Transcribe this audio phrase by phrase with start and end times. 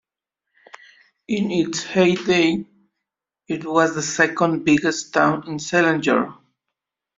[1.27, 2.65] In its heyday,
[3.47, 6.39] it was the second biggest town in Selangor.